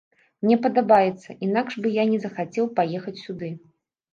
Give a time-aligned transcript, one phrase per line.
[0.45, 3.53] Мне падабаецца, інакш бы я не захацеў паехаць сюды.